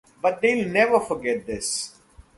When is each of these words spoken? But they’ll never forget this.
But 0.19 0.41
they’ll 0.41 0.67
never 0.67 0.99
forget 0.99 1.45
this. 1.45 1.93